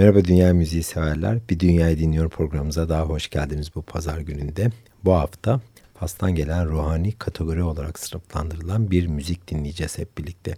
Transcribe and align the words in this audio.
Merhaba 0.00 0.24
Dünya 0.24 0.54
Müziği 0.54 0.82
severler. 0.82 1.38
Bir 1.50 1.60
Dünyayı 1.60 1.98
Dinliyor 1.98 2.30
programımıza 2.30 2.88
daha 2.88 3.02
hoş 3.02 3.30
geldiniz 3.30 3.74
bu 3.74 3.82
pazar 3.82 4.18
gününde. 4.18 4.70
Bu 5.04 5.12
hafta 5.12 5.60
Fas'tan 5.94 6.34
gelen 6.34 6.68
ruhani 6.68 7.12
kategori 7.12 7.62
olarak 7.62 7.98
sınıflandırılan 7.98 8.90
bir 8.90 9.06
müzik 9.06 9.50
dinleyeceğiz 9.50 9.98
hep 9.98 10.18
birlikte. 10.18 10.54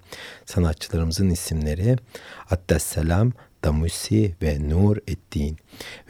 Sanatçılarımızın 0.46 1.30
isimleri 1.30 1.96
Selam, 2.78 3.32
Damusi 3.64 4.34
ve 4.42 4.68
Nur 4.68 4.96
Eddin 5.08 5.56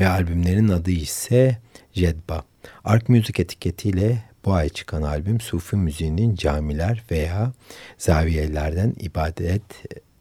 ve 0.01 0.09
albümlerin 0.09 0.69
adı 0.69 0.91
ise 0.91 1.59
Jedba. 1.93 2.45
Ark 2.85 3.09
Müzik 3.09 3.41
etiketiyle 3.41 4.25
bu 4.45 4.53
ay 4.53 4.69
çıkan 4.69 5.03
albüm 5.03 5.41
Sufi 5.41 5.77
müziğinin 5.77 6.35
camiler 6.35 7.05
veya 7.11 7.53
zaviyelerden 7.99 8.95
ibadet 9.01 9.62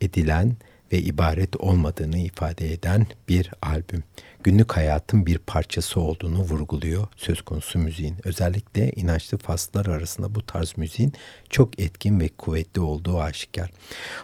edilen 0.02 0.55
ve 0.93 0.97
ibaret 0.97 1.55
olmadığını 1.55 2.17
ifade 2.17 2.73
eden 2.73 3.05
bir 3.29 3.51
albüm 3.61 4.03
günlük 4.43 4.71
hayatın 4.71 5.25
bir 5.25 5.37
parçası 5.37 6.00
olduğunu 6.00 6.39
vurguluyor 6.39 7.07
söz 7.15 7.41
konusu 7.41 7.79
müziğin. 7.79 8.15
Özellikle 8.23 8.91
inançlı 8.91 9.37
faslar 9.37 9.86
arasında 9.86 10.36
bu 10.36 10.45
tarz 10.45 10.77
müziğin 10.77 11.13
çok 11.49 11.79
etkin 11.79 12.19
ve 12.19 12.29
kuvvetli 12.29 12.82
olduğu 12.82 13.19
aşikar. 13.19 13.71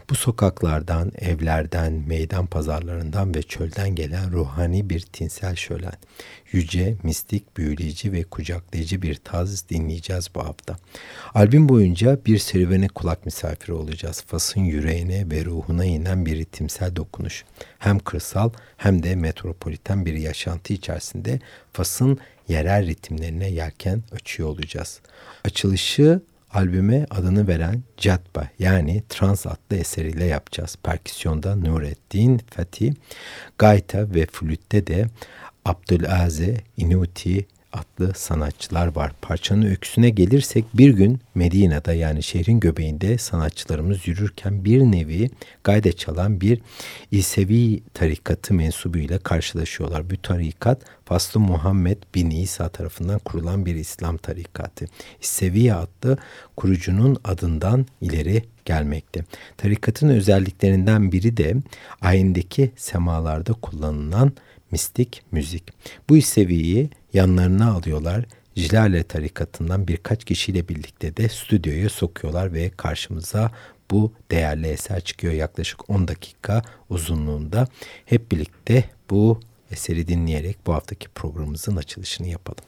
Bu 0.10 0.16
sokaklardan, 0.16 1.12
evlerden, 1.18 1.94
meydan 1.94 2.48
pazarlarından 2.48 3.36
ve 3.36 3.44
çölden 3.44 3.96
gelen 3.96 4.32
ruhani 4.32 4.90
bir 4.90 5.02
tinsel 5.02 5.56
şölen. 5.56 5.94
Yüce, 6.52 6.98
mistik, 7.04 7.58
büyüleyici 7.58 8.12
ve 8.12 8.24
kucaklayıcı 8.24 9.02
bir 9.02 9.16
taz 9.16 9.70
dinleyeceğiz 9.70 10.30
bu 10.36 10.44
hafta. 10.44 10.78
Albüm 11.34 11.70
boyunca 11.70 12.20
bir 12.26 12.38
serüvene 12.38 12.88
kulak 12.88 13.26
misafiri 13.26 13.74
olacağız. 13.74 14.24
Fas'ın 14.28 14.62
yüreğine 14.62 15.32
ve 15.32 15.46
ruhuna 15.46 15.86
inen 15.86 16.26
bir 16.26 16.38
ritimsel 16.38 16.96
dokunuş. 16.96 17.46
Hem 17.80 18.00
kırsal 18.00 18.50
hem 18.78 19.04
de 19.04 19.16
metropoliten 19.16 20.06
bir 20.06 20.14
yaşantı 20.14 20.74
içerisinde 20.74 21.40
Fas'ın 21.74 22.20
yerel 22.48 22.88
ritimlerine 22.88 23.50
yelken 23.50 24.04
açıyor 24.12 24.50
olacağız. 24.50 25.02
Açılışı 25.46 26.22
albüme 26.52 27.06
adını 27.10 27.48
veren 27.48 27.84
Catba 27.98 28.48
yani 28.60 29.04
Trans 29.10 29.48
adlı 29.48 29.76
eseriyle 29.78 30.26
yapacağız. 30.26 30.78
Perküsyonda 30.84 31.56
Nurettin 31.56 32.42
Fatih, 32.50 32.94
gayta 33.58 34.14
ve 34.14 34.26
flütte 34.26 34.88
de 34.88 35.06
Abdülaze 35.66 36.58
Inuti 36.78 37.46
adlı 37.74 38.14
sanatçılar 38.14 38.96
var. 38.96 39.12
Parçanın 39.22 39.66
öyküsüne 39.66 40.10
gelirsek 40.10 40.66
bir 40.74 40.90
gün 40.90 41.20
Medine'de 41.36 41.94
yani 41.94 42.24
şehrin 42.24 42.60
göbeğinde 42.60 43.18
sanatçılarımız 43.18 44.08
yürürken 44.08 44.66
bir 44.66 44.82
nevi 44.82 45.30
gayde 45.64 45.92
çalan 45.92 46.42
bir 46.42 46.62
İsevi 47.12 47.84
tarikatı 47.94 48.54
mensubuyla 48.54 49.20
karşılaşıyorlar. 49.20 50.10
Bu 50.10 50.18
tarikat 50.22 50.82
Faslı 51.06 51.40
Muhammed 51.40 51.98
bin 52.16 52.30
İsa 52.30 52.70
tarafından 52.70 53.20
kurulan 53.20 53.66
bir 53.66 53.76
İslam 53.76 54.18
tarikatı. 54.18 54.86
İsevi 55.22 55.74
adlı 55.74 56.18
kurucunun 56.56 57.18
adından 57.24 57.86
ileri 58.02 58.44
gelmekte. 58.66 59.24
Tarikatın 59.58 60.10
özelliklerinden 60.10 61.12
biri 61.12 61.38
de 61.38 61.56
ayindeki 62.02 62.72
semalarda 62.76 63.54
kullanılan 63.54 64.32
mistik 64.72 65.22
müzik. 65.32 65.64
Bu 66.10 66.22
seviyeyi 66.22 66.90
yanlarına 67.18 67.72
alıyorlar. 67.72 68.26
Jilale 68.56 69.04
tarikatından 69.04 69.88
birkaç 69.88 70.26
kişiyle 70.26 70.68
birlikte 70.68 71.18
de 71.18 71.30
stüdyoya 71.30 71.90
sokuyorlar 71.90 72.54
ve 72.54 72.70
karşımıza 72.70 73.52
bu 73.92 74.14
değerli 74.32 74.68
eser 74.68 75.02
çıkıyor 75.02 75.34
yaklaşık 75.34 75.90
10 75.90 76.08
dakika 76.08 76.62
uzunluğunda. 76.90 77.68
Hep 78.06 78.32
birlikte 78.32 78.84
bu 79.10 79.40
eseri 79.72 80.08
dinleyerek 80.08 80.58
bu 80.68 80.74
haftaki 80.74 81.10
programımızın 81.10 81.76
açılışını 81.76 82.28
yapalım. 82.28 82.64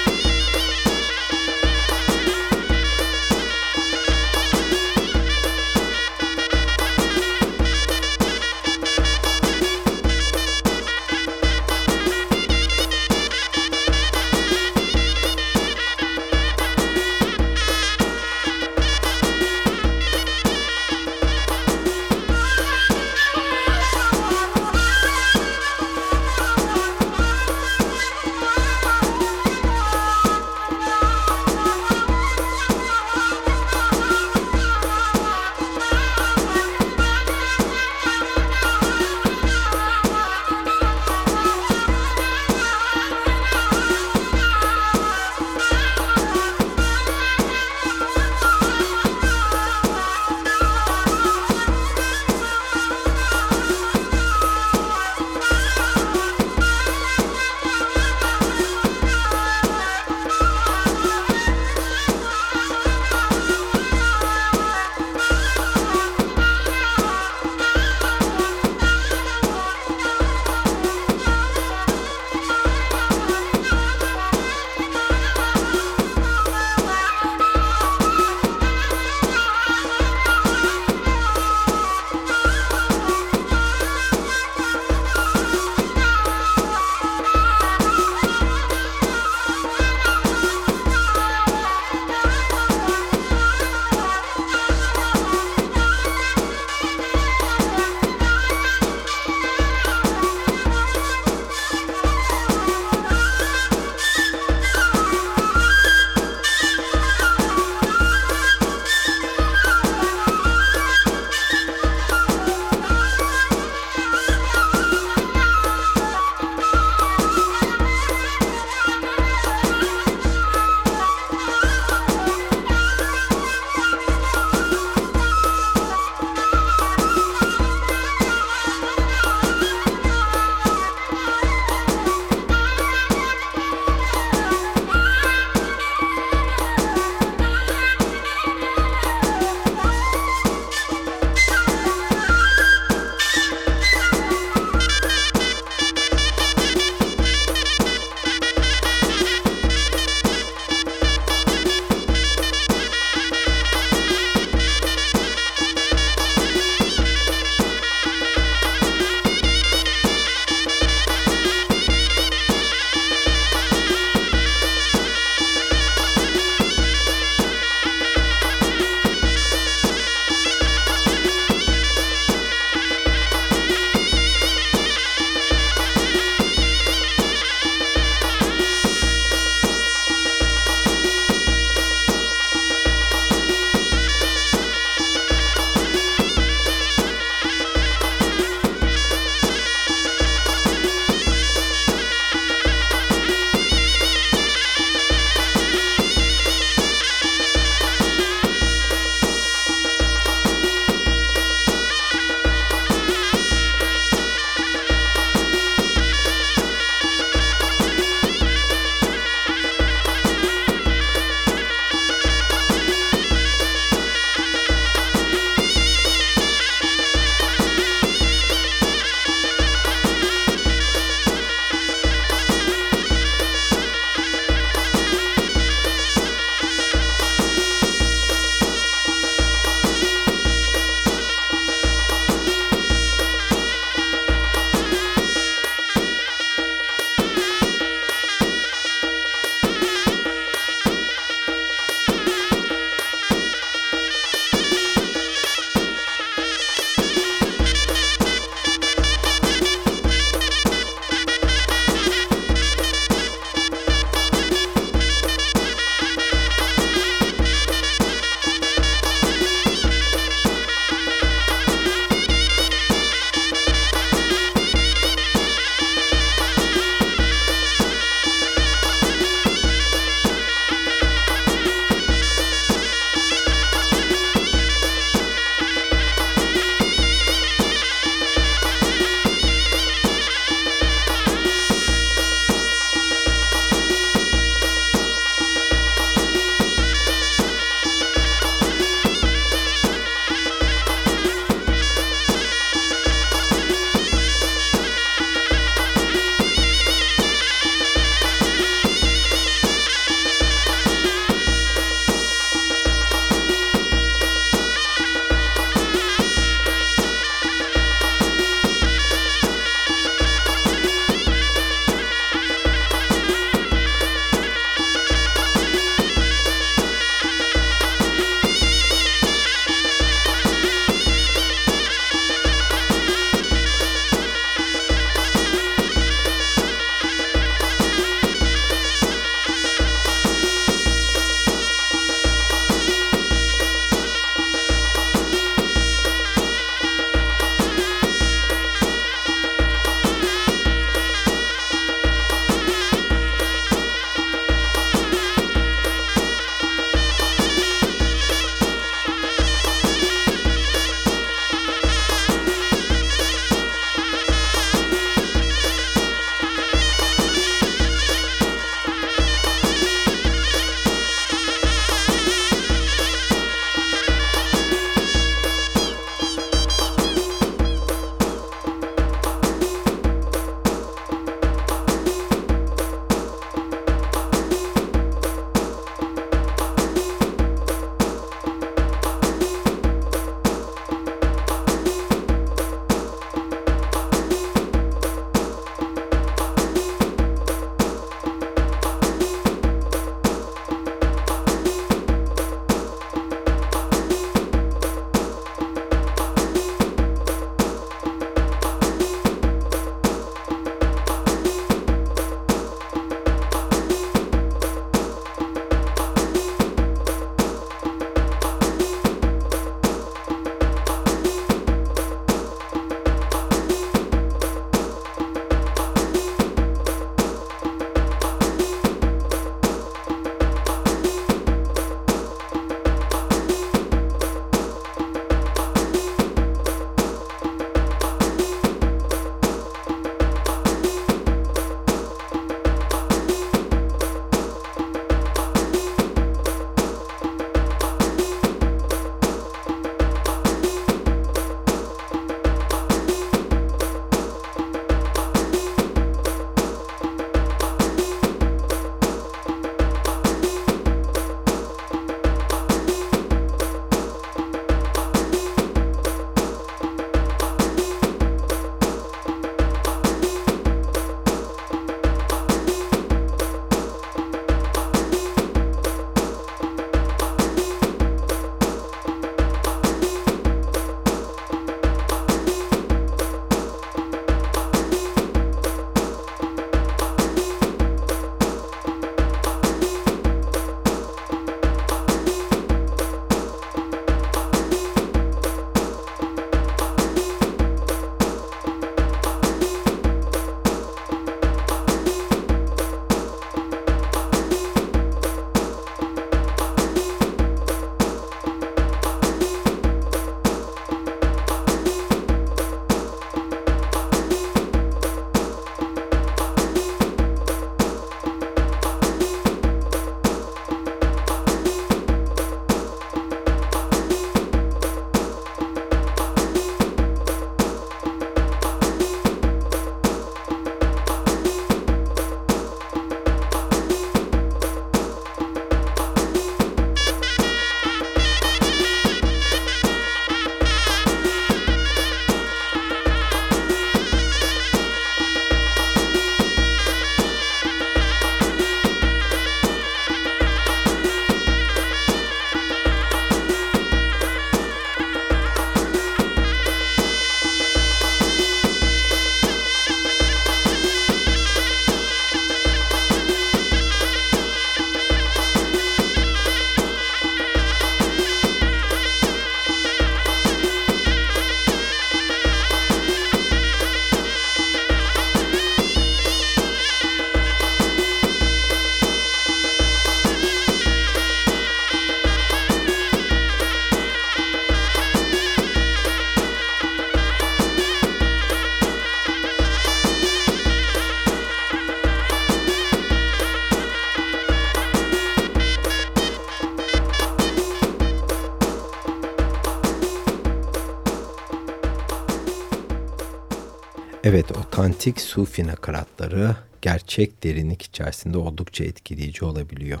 Otantik 595.04 595.20
Sufi 595.20 595.66
nakaratları 595.66 596.56
gerçek 596.82 597.44
derinlik 597.44 597.82
içerisinde 597.82 598.38
oldukça 598.38 598.84
etkileyici 598.84 599.44
olabiliyor. 599.44 600.00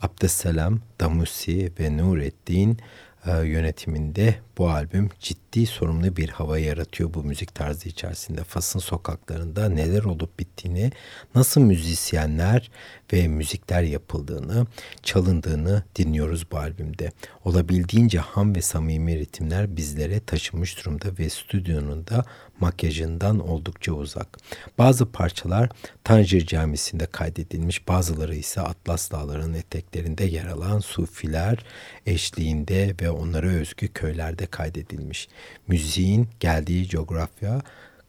Abdüsselam, 0.00 0.80
Damusi 1.00 1.72
ve 1.80 1.96
Nureddin 1.96 2.78
e, 3.26 3.30
yönetiminde 3.46 4.34
bu 4.58 4.70
albüm 4.70 5.10
ciddi 5.20 5.66
sorumlu 5.66 6.16
bir 6.16 6.28
hava 6.28 6.58
yaratıyor 6.58 7.14
bu 7.14 7.24
müzik 7.24 7.54
tarzı 7.54 7.88
içerisinde. 7.88 8.44
Fas'ın 8.44 8.78
sokaklarında 8.78 9.68
neler 9.68 10.04
olup 10.04 10.38
bittiğini, 10.38 10.92
nasıl 11.34 11.60
müzisyenler 11.60 12.70
ve 13.12 13.28
müzikler 13.28 13.82
yapıldığını, 13.82 14.66
çalındığını 15.02 15.82
dinliyoruz 15.96 16.50
bu 16.52 16.58
albümde. 16.58 17.12
Olabildiğince 17.44 18.18
ham 18.18 18.54
ve 18.54 18.62
samimi 18.62 19.18
ritimler 19.18 19.76
bizlere 19.76 20.20
taşınmış 20.20 20.78
durumda 20.78 21.18
ve 21.18 21.30
stüdyonun 21.30 22.06
da 22.06 22.24
makyajından 22.60 23.48
oldukça 23.48 23.92
uzak. 23.92 24.38
Bazı 24.78 25.12
parçalar 25.12 25.70
Tanjir 26.04 26.46
Camisi'nde 26.46 27.06
kaydedilmiş, 27.06 27.88
bazıları 27.88 28.34
ise 28.34 28.60
Atlas 28.60 29.10
Dağları'nın 29.10 29.54
eteklerinde 29.54 30.24
yer 30.24 30.46
alan 30.46 30.78
sufiler 30.78 31.58
eşliğinde 32.06 32.94
ve 33.00 33.10
onlara 33.10 33.46
özgü 33.46 33.88
köylerde 33.88 34.46
kaydedilmiş. 34.46 35.28
Müziğin 35.66 36.28
geldiği 36.40 36.88
coğrafya 36.88 37.62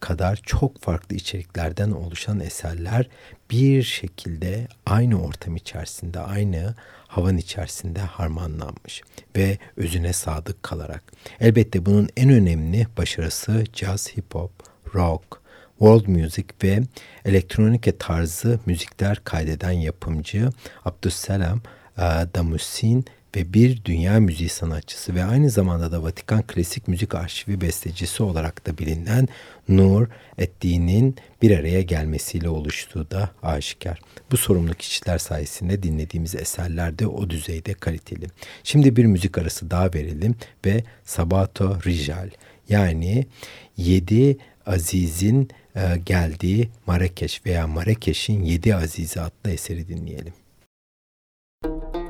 kadar 0.04 0.36
çok 0.36 0.82
farklı 0.82 1.16
içeriklerden 1.16 1.92
oluşan 1.92 2.40
eserler 2.40 3.10
bir 3.52 3.84
şekilde 3.84 4.68
aynı 4.86 5.24
ortam 5.24 5.56
içerisinde, 5.56 6.20
aynı 6.20 6.76
havan 7.08 7.38
içerisinde 7.38 8.00
harmanlanmış 8.00 9.02
ve 9.36 9.58
özüne 9.78 10.14
sadık 10.14 10.64
kalarak. 10.64 11.04
Elbette 11.40 11.86
bunun 11.86 12.10
en 12.18 12.30
önemli 12.30 12.88
başarısı 12.98 13.64
jazz, 13.74 14.18
hip 14.18 14.36
hop, 14.36 14.52
rock, 14.96 15.42
world 15.80 16.08
music 16.08 16.48
ve 16.64 16.80
elektronik 17.26 18.00
tarzı 18.00 18.60
müzikler 18.66 19.22
kaydeden 19.24 19.72
yapımcı 19.72 20.50
Abdüsselam 20.86 21.62
Damusin 22.36 23.06
ve 23.36 23.54
bir 23.54 23.86
dünya 23.86 24.20
müziği 24.20 24.50
sanatçısı 24.50 25.16
ve 25.16 25.24
aynı 25.24 25.50
zamanda 25.50 25.92
da 25.92 26.04
Vatikan 26.04 26.42
Klasik 26.42 26.88
Müzik 26.88 27.16
Arşivi 27.16 27.62
bestecisi 27.62 28.24
olarak 28.24 28.68
da 28.68 28.78
bilinen 28.78 29.28
Nur 29.70 30.08
Etti'nin 30.38 31.16
bir 31.42 31.60
araya 31.60 31.82
gelmesiyle 31.82 32.50
oluştuğu 32.50 33.12
da 33.12 33.30
aşikar. 33.44 34.00
Bu 34.32 34.38
sorumlu 34.38 34.74
kişiler 34.74 35.18
sayesinde 35.18 35.84
dinlediğimiz 35.84 36.36
eserler 36.36 37.00
de 37.00 37.08
o 37.08 37.30
düzeyde 37.30 37.74
kaliteli. 37.74 38.28
Şimdi 38.64 38.96
bir 38.96 39.06
müzik 39.06 39.38
arası 39.38 39.72
daha 39.72 39.94
verelim 39.94 40.36
ve 40.66 40.84
Sabato 41.06 41.80
Rijal 41.86 42.30
yani 42.70 43.26
7 43.78 44.38
Aziz'in 44.66 45.50
e, 45.76 45.98
geldiği 46.06 46.70
Marrakeş 46.88 47.46
veya 47.46 47.68
Marrakeş'in 47.68 48.44
7 48.44 48.76
Azizi 48.76 49.22
adlı 49.22 49.52
eseri 49.52 49.88
dinleyelim. 49.88 50.34
Müzik 51.66 52.03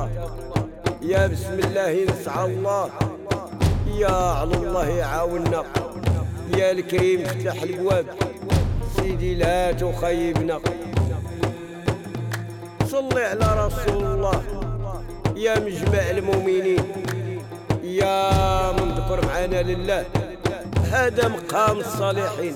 الله 0.00 0.30
يا 1.02 1.26
بسم 1.26 1.58
الله 1.64 2.04
نسعى 2.04 2.44
الله. 2.44 2.90
يا 3.96 4.12
على 4.12 4.54
الله 4.54 4.88
يعاوننا 4.88 5.64
يا 6.56 6.70
الكريم 6.70 7.20
افتح 7.20 7.62
البواب. 7.62 8.06
سيدي 8.96 9.34
لا 9.34 9.72
تخيبنا. 9.72 10.60
صلي 12.90 13.24
على 13.24 13.66
رسول 13.66 14.04
الله. 14.04 14.42
يا 15.36 15.58
مجمع 15.58 16.10
المؤمنين. 16.10 16.84
يا 17.84 18.32
من 18.72 18.88
ذكر 18.94 19.26
معنا 19.26 19.62
لله. 19.62 20.04
هذا 20.92 21.28
مقام 21.28 21.78
الصالحين. 21.78 22.54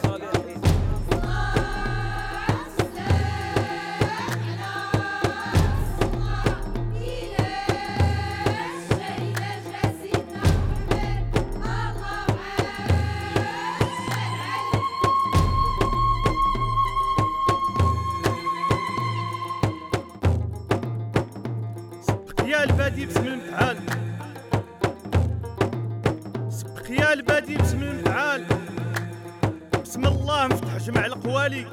الوالي 31.44 31.66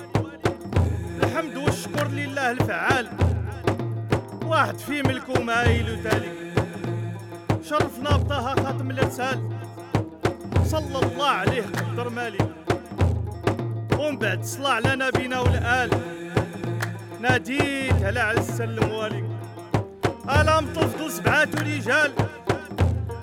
الحمد 1.24 1.58
والشكر 1.58 2.08
لله 2.08 2.52
الفعال. 2.52 3.08
واحد 4.46 4.78
في 4.78 5.04
ملكو 5.04 5.42
مايل 5.42 5.92
وتالي 5.92 6.32
شرفنا 7.64 8.18
بطه 8.18 8.56
خاتم 8.56 8.92
الإرسال. 8.92 9.50
صلى 10.66 11.00
الله 11.04 11.28
عليه 11.28 11.64
قدر 11.64 12.10
مالي. 12.10 12.38
ومن 14.00 14.18
بعد 14.18 14.44
صلى 14.44 14.68
على 14.68 14.96
نبينا 14.96 15.40
والآل. 15.40 15.90
ناديت 17.22 18.04
على 18.04 18.20
عز 18.20 18.62
الموالي 18.62 19.24
ألا 20.30 20.62
مطفضوا 20.62 21.10
سبعة 21.10 21.50
رجال. 21.62 22.12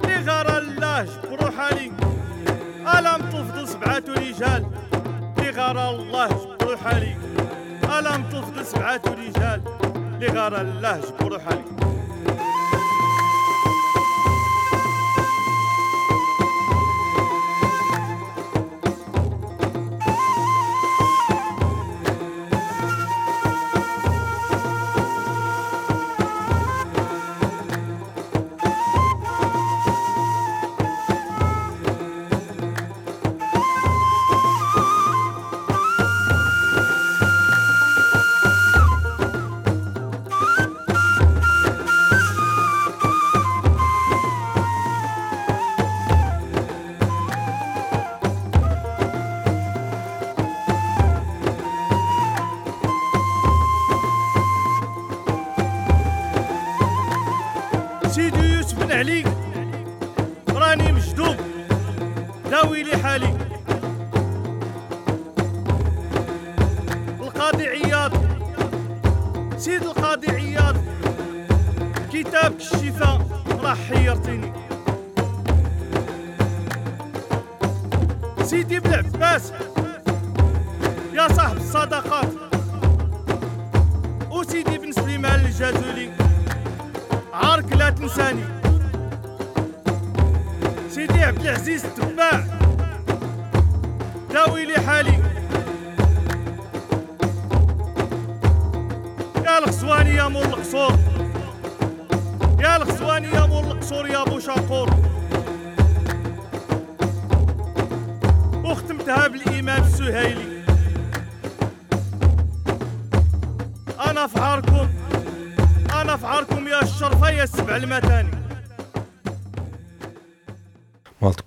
لي 0.04 0.16
غار 0.26 0.58
الله 0.58 1.02
جبروا 1.02 1.50
حالي. 1.50 1.92
ألا 2.98 3.18
مطفضوا 3.18 3.66
سبعة 3.66 4.04
رجال. 4.08 4.67
غار 5.58 5.90
الله 5.90 6.28
جبرو 6.28 6.76
حالي 6.76 7.16
ألم 7.98 8.22
تفضل 8.32 8.66
سبعة 8.66 9.02
رجال 9.06 9.60
لغار 10.20 10.60
الله 10.60 11.00
جبرو 11.00 11.38
حالي 11.38 11.87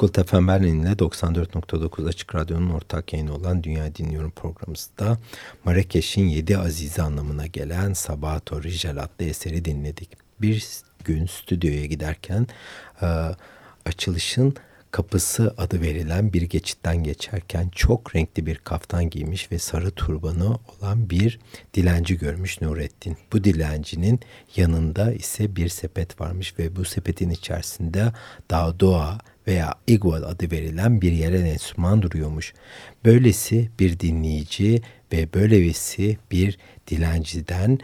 Multicult 0.02 0.30
FM 0.30 0.48
Berlin'le 0.48 0.96
94.9 0.96 2.08
Açık 2.08 2.36
Radyo'nun 2.36 2.70
ortak 2.70 3.14
yayını 3.14 3.36
olan 3.36 3.64
Dünya 3.64 3.96
Dinliyorum 3.96 4.32
programımızda 4.32 5.18
Marrakeş'in 5.64 6.28
Yedi 6.28 6.58
Azize 6.58 7.02
anlamına 7.02 7.48
gelen 7.48 7.94
Sabato 7.94 8.64
Rijal 8.64 8.98
adlı 8.98 9.26
eseri 9.26 9.66
dinledik. 9.66 10.10
Bir 10.42 10.82
gün 11.06 11.26
stüdyoya 11.26 11.86
giderken 11.86 12.48
açılışın 13.86 14.56
kapısı 14.91 15.54
adı 15.58 15.82
verilen 15.82 16.34
bir 16.34 16.41
geçitten 16.41 17.04
geçerken 17.04 17.69
çok 17.69 18.15
renkli 18.15 18.45
bir 18.45 18.58
kaftan 18.58 19.10
giymiş 19.10 19.51
ve 19.51 19.60
sarı 19.60 19.91
turbanı 19.91 20.56
olan 20.56 21.10
bir 21.10 21.39
dilenci 21.73 22.17
görmüş 22.17 22.62
Nurettin. 22.62 23.17
Bu 23.34 23.43
dilencinin 23.43 24.19
yanında 24.56 25.13
ise 25.13 25.56
bir 25.56 25.69
sepet 25.69 26.21
varmış 26.21 26.60
ve 26.60 26.75
bu 26.75 26.86
sepetin 26.86 27.30
içerisinde 27.30 28.12
Dağdoğa 28.51 29.17
veya 29.47 29.75
Igual 29.88 30.23
adı 30.23 30.51
verilen 30.51 31.01
bir 31.01 31.12
yerel 31.12 31.45
enstrüman 31.45 32.01
duruyormuş. 32.01 32.54
Böylesi 33.06 33.69
bir 33.80 33.99
dinleyici 33.99 34.82
ve 35.13 35.34
böylesi 35.34 36.17
bir 36.32 36.58
dilenciden 36.88 37.80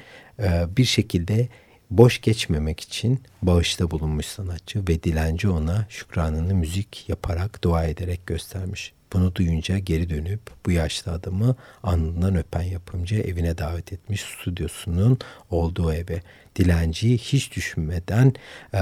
bir 0.77 0.85
şekilde 0.85 1.49
boş 1.89 2.21
geçmemek 2.21 2.79
için 2.79 3.23
bağışta 3.41 3.91
bulunmuş 3.91 4.25
sanatçı 4.25 4.87
ve 4.87 5.03
dilenci 5.03 5.49
ona 5.49 5.85
şükranını 5.89 6.53
müzik 6.53 7.09
yaparak 7.09 7.63
dua 7.63 7.83
ederek 7.83 8.27
göstermiş. 8.27 8.93
Bunu 9.13 9.35
duyunca 9.35 9.77
geri 9.77 10.09
dönüp 10.09 10.41
bu 10.65 10.71
yaşlı 10.71 11.11
adamı 11.11 11.55
alnından 11.83 12.35
öpen 12.35 12.61
yapımcı 12.61 13.15
evine 13.15 13.57
davet 13.57 13.93
etmiş 13.93 14.21
stüdyosunun 14.21 15.19
olduğu 15.49 15.93
eve. 15.93 16.21
Dilenciyi 16.55 17.17
hiç 17.17 17.55
düşünmeden 17.55 18.33
e, 18.73 18.79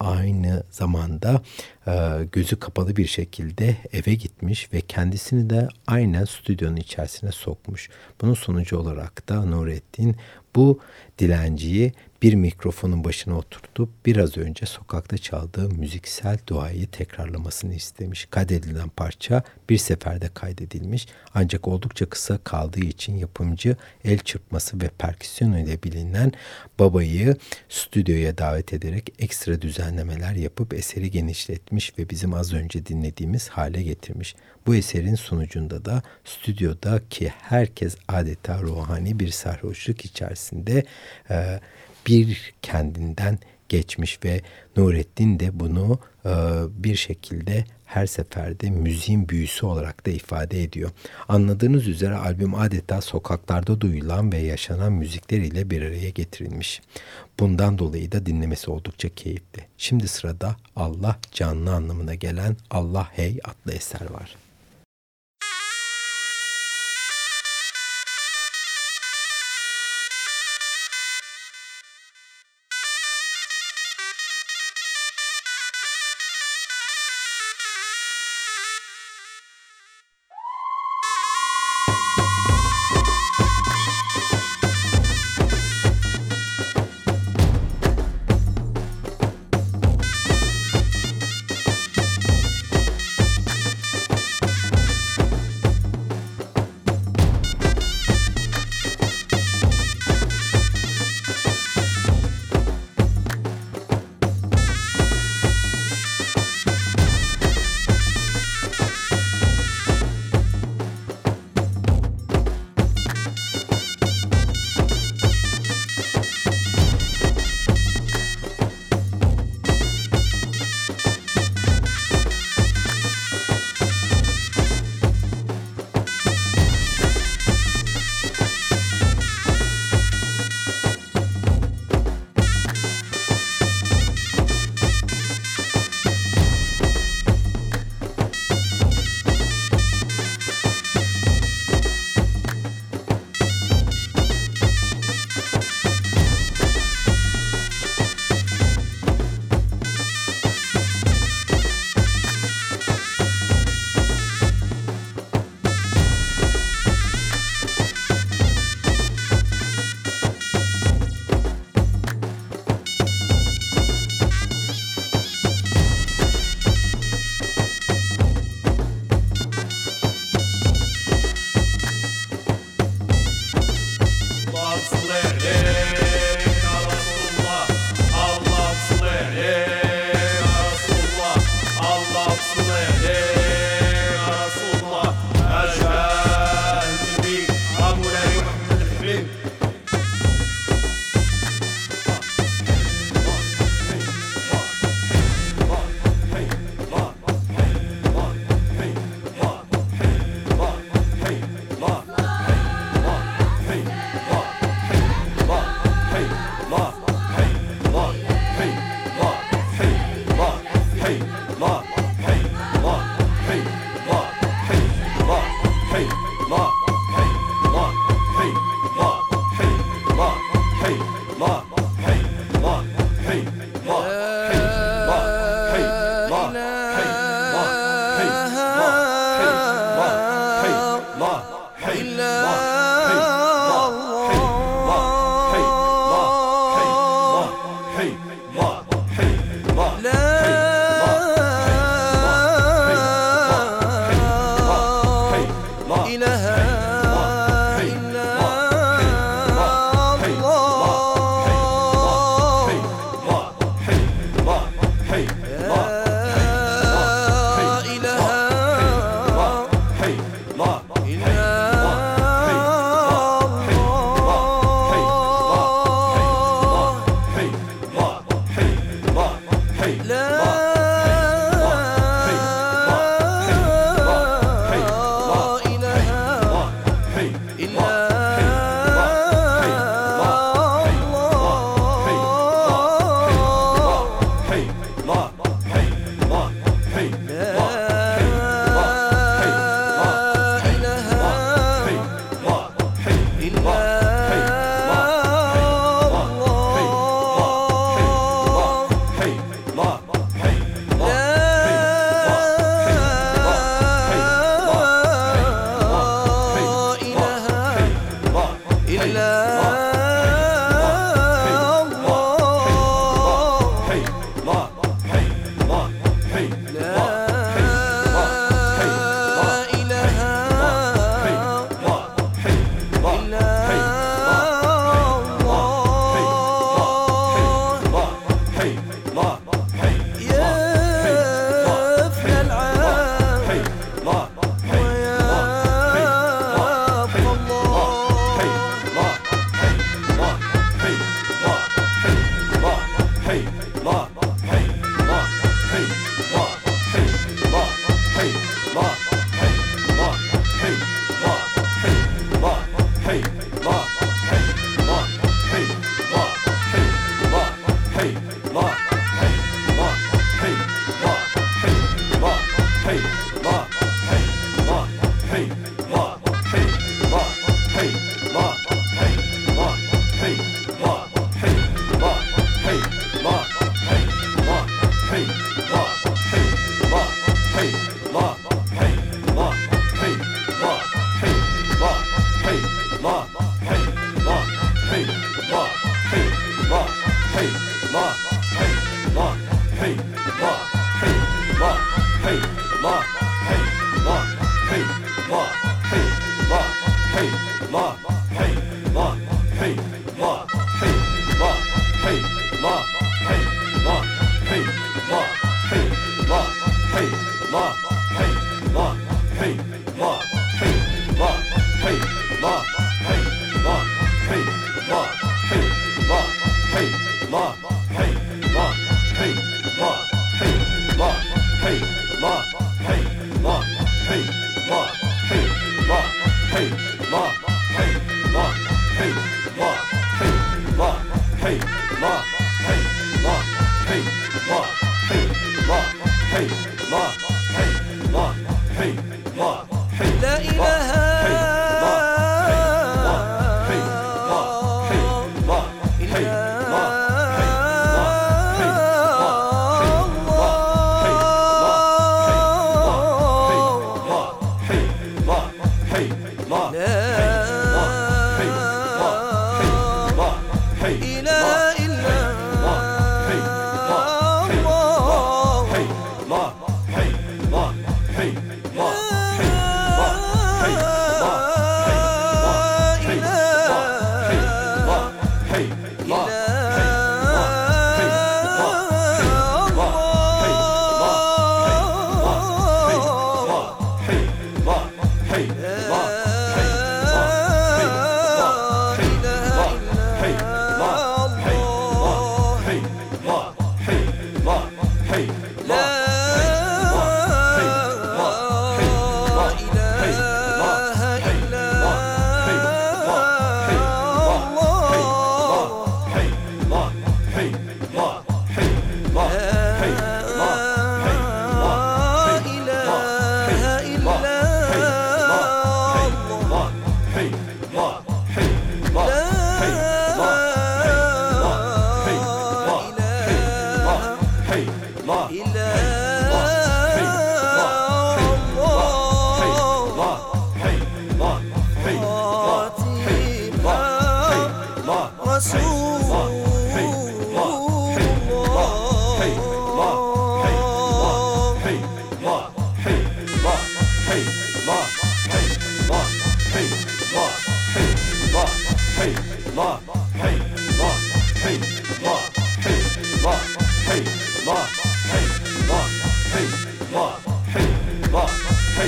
aynı 0.00 0.62
zamanda 0.70 1.42
e, 1.86 1.92
gözü 2.32 2.56
kapalı 2.56 2.96
bir 2.96 3.06
şekilde 3.06 3.76
eve 3.92 4.14
gitmiş 4.14 4.72
ve 4.72 4.80
kendisini 4.80 5.50
de 5.50 5.68
aynen 5.86 6.24
stüdyonun 6.24 6.76
içerisine 6.76 7.32
sokmuş. 7.32 7.90
Bunun 8.20 8.34
sonucu 8.34 8.78
olarak 8.78 9.28
da 9.28 9.44
Nurettin 9.44 10.16
bu 10.56 10.80
dilenciyi 11.18 11.92
bir 12.22 12.34
mikrofonun 12.34 13.04
başına 13.04 13.38
oturtup 13.38 13.88
biraz 14.06 14.36
önce 14.36 14.66
sokakta 14.66 15.18
çaldığı 15.18 15.68
müziksel 15.70 16.38
duayı 16.46 16.86
tekrarlamasını 16.86 17.74
istemiş. 17.74 18.26
Kaydedilen 18.30 18.88
parça 18.88 19.42
bir 19.70 19.78
seferde 19.78 20.28
kaydedilmiş 20.34 21.06
ancak 21.34 21.68
oldukça 21.68 22.06
kısa 22.06 22.38
kaldığı 22.38 22.84
için 22.84 23.16
yapımcı 23.16 23.76
el 24.04 24.18
çırpması 24.18 24.80
ve 24.80 24.88
perküsyon 24.88 25.52
ile 25.52 25.82
bilinen 25.82 26.32
babayı 26.78 27.36
stüdyoya 27.68 28.38
davet 28.38 28.72
ederek 28.72 29.12
ekstra 29.18 29.62
düzenlemeler 29.62 30.32
yapıp 30.32 30.74
eseri 30.74 31.10
genişletmiş 31.10 31.98
ve 31.98 32.10
bizim 32.10 32.34
az 32.34 32.52
önce 32.52 32.86
dinlediğimiz 32.86 33.48
hale 33.48 33.82
getirmiş. 33.82 34.34
Bu 34.66 34.74
eserin 34.74 35.14
sonucunda 35.14 35.84
da 35.84 36.02
stüdyodaki 36.24 37.28
herkes 37.28 37.96
adeta 38.08 38.62
ruhani 38.62 39.20
bir 39.20 39.28
sarhoşluk 39.28 40.04
içerisinde 40.04 40.84
e, 41.30 41.60
bir 42.08 42.54
kendinden 42.62 43.38
geçmiş 43.68 44.24
ve 44.24 44.40
Nurettin 44.76 45.40
de 45.40 45.60
bunu 45.60 45.98
e, 46.24 46.30
bir 46.84 46.96
şekilde 46.96 47.64
her 47.84 48.06
seferde 48.06 48.70
müziğin 48.70 49.28
büyüsü 49.28 49.66
olarak 49.66 50.06
da 50.06 50.10
ifade 50.10 50.62
ediyor. 50.62 50.90
Anladığınız 51.28 51.88
üzere 51.88 52.14
albüm 52.14 52.54
adeta 52.54 53.00
sokaklarda 53.00 53.80
duyulan 53.80 54.32
ve 54.32 54.38
yaşanan 54.38 54.92
müzikler 54.92 55.38
ile 55.38 55.70
bir 55.70 55.82
araya 55.82 56.10
getirilmiş. 56.10 56.80
Bundan 57.40 57.78
dolayı 57.78 58.12
da 58.12 58.26
dinlemesi 58.26 58.70
oldukça 58.70 59.08
keyifli. 59.08 59.66
Şimdi 59.78 60.08
sırada 60.08 60.56
Allah 60.76 61.18
canlı 61.32 61.74
anlamına 61.74 62.14
gelen 62.14 62.56
Allah 62.70 63.08
Hey 63.12 63.38
adlı 63.44 63.72
eser 63.72 64.10
var. 64.10 64.47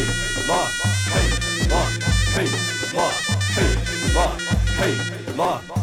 hey, 0.00 0.46
ma, 0.46 0.66
hey, 1.12 1.28
ma, 1.68 1.80
hey, 2.34 2.48
ma, 2.94 3.10
hey, 3.54 4.12
ma, 4.14 4.26
hey, 4.78 5.36
ma. 5.36 5.79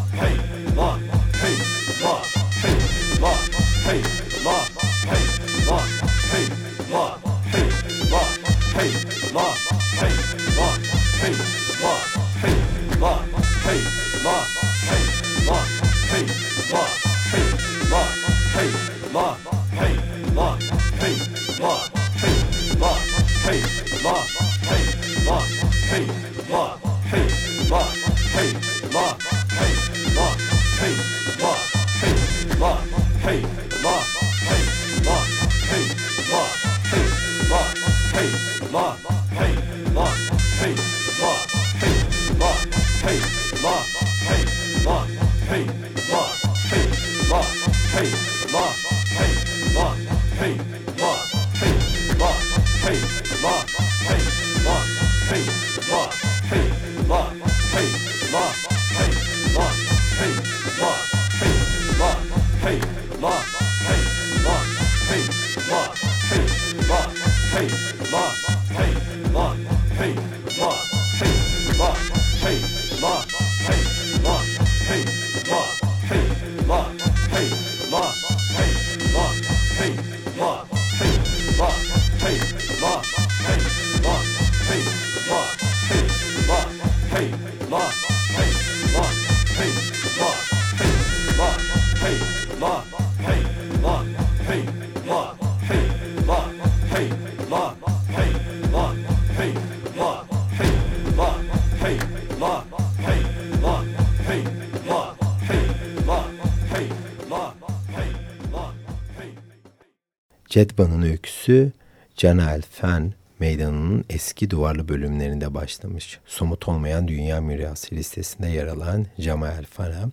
Cetba'nın 110.57 111.01
öyküsü 111.01 111.71
Canel 112.15 112.61
Fen 112.61 113.13
Meydanı'nın 113.39 114.05
eski 114.09 114.49
duvarlı 114.49 114.87
bölümlerinde 114.87 115.53
başlamış. 115.53 116.19
Somut 116.25 116.67
olmayan 116.67 117.07
dünya 117.07 117.41
mirası 117.41 117.95
listesinde 117.95 118.47
yer 118.47 118.67
alan 118.67 119.05
Cemal 119.19 119.63
Fana 119.63 120.09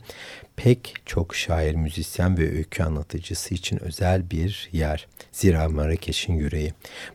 pek 0.57 0.95
çok 1.07 1.35
şair, 1.35 1.75
müzisyen 1.75 2.39
ve 2.39 2.51
öykü 2.51 2.83
anlatıcısı 2.83 3.55
için 3.55 3.83
özel 3.83 4.31
bir 4.31 4.69
yer. 4.73 5.07
Zira 5.33 5.69
Marrakeş'in 5.69 6.33
yüreği. 6.33 6.73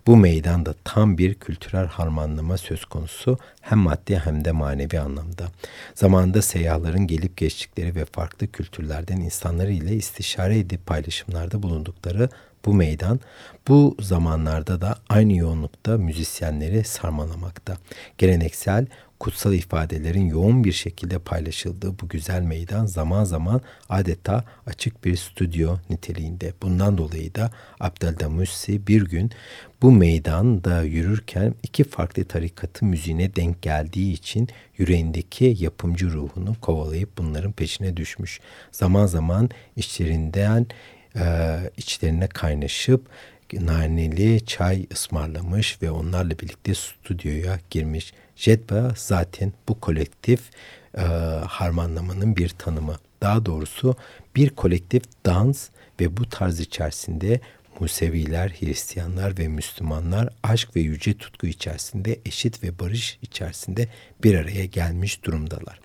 Bu 0.08 0.18
meydanda 0.18 0.74
tam 0.84 1.18
bir 1.18 1.34
kültürel 1.34 1.86
harmanlama 1.88 2.58
söz 2.58 2.86
konusu 2.86 3.38
hem 3.62 3.80
maddi 3.80 4.22
hem 4.26 4.46
de 4.46 4.52
manevi 4.52 5.00
anlamda. 5.00 5.48
Zamanında 5.96 6.42
seyyahların 6.42 7.08
gelip 7.08 7.38
geçtikleri 7.38 7.96
ve 7.96 8.06
farklı 8.06 8.52
kültürlerden 8.52 9.18
insanları 9.18 9.72
ile 9.72 9.96
istişare 9.96 10.60
edip 10.60 10.86
paylaşımlarda 10.86 11.64
bulundukları 11.64 12.30
bu 12.66 12.74
meydan 12.74 13.20
bu 13.68 13.96
zamanlarda 14.00 14.82
da 14.82 14.96
aynı 15.10 15.36
yoğunlukta 15.36 15.98
müzisyenleri 15.98 16.84
sarmalamakta. 16.84 17.78
Geleneksel 18.18 18.86
kutsal 19.20 19.54
ifadelerin 19.54 20.26
yoğun 20.26 20.64
bir 20.64 20.72
şekilde 20.72 21.20
paylaşıldığı 21.20 22.00
bu 22.00 22.08
güzel 22.08 22.42
meydan 22.42 22.86
zaman 22.86 23.24
zaman 23.24 23.62
adeta 23.90 24.44
açık 24.66 25.06
bir 25.06 25.16
stüdyo 25.16 25.78
niteliğinde. 25.90 26.54
Bundan 26.62 26.98
dolayı 26.98 27.36
da 27.36 27.52
Abdeldamussi 27.80 28.88
bir 28.88 29.06
gün 29.06 29.32
bu 29.82 29.92
meydanda 29.92 30.84
yürürken 30.84 31.54
iki 31.64 31.84
farklı 31.84 32.26
tarikatı 32.26 32.86
müziğine 32.86 33.36
denk 33.36 33.62
geldiği 33.62 34.14
için 34.14 34.48
yüreğindeki 34.78 35.56
yapımcı 35.60 36.12
ruhunu 36.12 36.56
kovalayıp 36.62 37.18
bunların 37.18 37.52
peşine 37.52 37.98
düşmüş. 37.98 38.40
Zaman 38.72 39.06
zaman 39.06 39.50
işlerinden 39.76 40.68
e, 41.16 41.24
içlerine 41.78 42.28
kaynaşıp 42.28 43.06
naneli 43.54 44.46
çay 44.46 44.86
ısmarlamış 44.94 45.82
ve 45.82 45.92
onlarla 45.92 46.40
birlikte 46.40 46.74
stüdyoya 46.76 47.60
girmiş. 47.70 48.14
Jedba 48.36 48.94
zaten 48.96 49.54
bu 49.68 49.80
kolektif 49.80 50.40
e, 50.98 51.02
harmanlamanın 51.48 52.36
bir 52.36 52.50
tanımı. 52.50 52.96
Daha 53.22 53.46
doğrusu 53.46 53.96
bir 54.36 54.50
kolektif 54.50 55.04
dans 55.26 55.70
ve 56.00 56.18
bu 56.18 56.30
tarz 56.30 56.60
içerisinde 56.60 57.42
Museviler, 57.80 58.50
Hristiyanlar 58.50 59.38
ve 59.38 59.48
Müslümanlar 59.48 60.30
aşk 60.44 60.76
ve 60.76 60.80
yüce 60.80 61.18
tutku 61.18 61.48
içerisinde 61.48 62.20
eşit 62.26 62.64
ve 62.64 62.80
barış 62.80 63.20
içerisinde 63.22 63.88
bir 64.24 64.36
araya 64.36 64.66
gelmiş 64.66 65.24
durumdalar. 65.24 65.80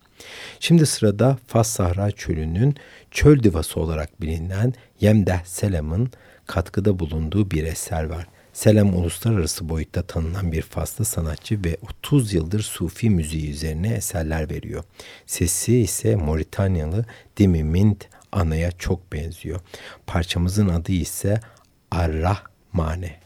Şimdi 0.61 0.87
sırada 0.87 1.39
Fas 1.47 1.69
Sahra 1.69 2.11
Çölü'nün 2.11 2.77
çöl 3.11 3.43
divası 3.43 3.81
olarak 3.81 4.21
bilinen 4.21 4.75
Yemdeh 5.01 5.45
Selam'ın 5.45 6.11
katkıda 6.47 6.99
bulunduğu 6.99 7.51
bir 7.51 7.65
eser 7.65 8.05
var. 8.05 8.27
Selam 8.53 8.97
uluslararası 8.97 9.69
boyutta 9.69 10.03
tanınan 10.03 10.53
bir 10.53 10.63
Faslı 10.63 11.05
sanatçı 11.05 11.65
ve 11.65 11.77
30 11.83 12.33
yıldır 12.33 12.61
Sufi 12.61 13.11
müziği 13.11 13.51
üzerine 13.51 13.95
eserler 13.95 14.51
veriyor. 14.51 14.85
Sesi 15.27 15.77
ise 15.79 16.17
Moritanyalı 16.17 17.05
Dimi 17.37 17.65
Mint 17.65 18.09
Ana'ya 18.33 18.73
çok 18.73 19.13
benziyor. 19.13 19.61
Parçamızın 20.07 20.69
adı 20.69 20.93
ise 20.93 21.41
Ar-Rahmane. 21.91 23.24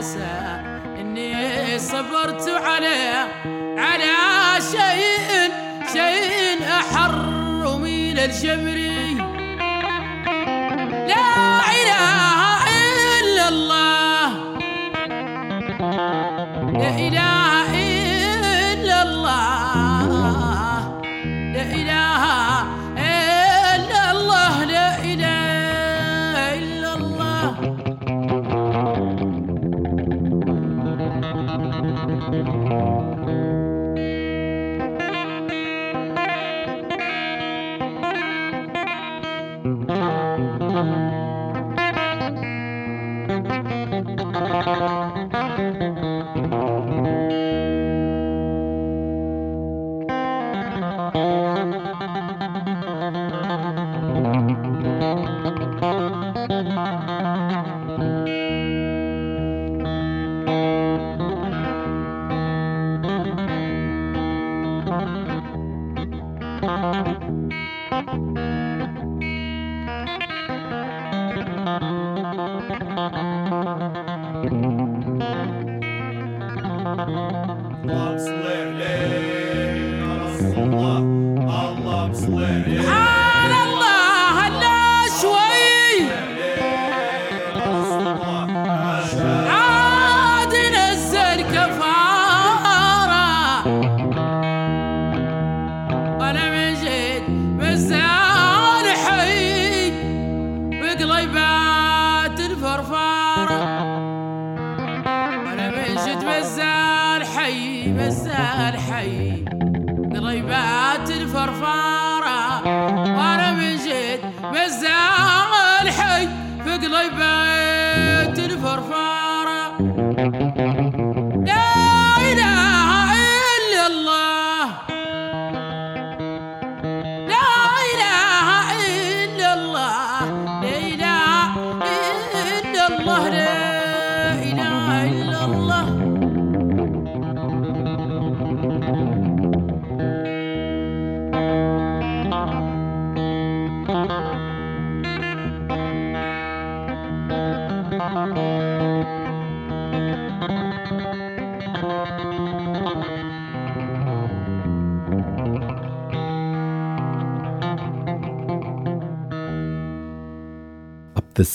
الاسى 0.00 0.60
إني 1.00 1.78
صبرت 1.78 2.48
على 2.48 3.28
على 3.78 4.16
شيء 4.72 5.52
شيء 5.92 6.68
أحر 6.68 7.76
من 7.78 8.18
الجبري 8.18 8.99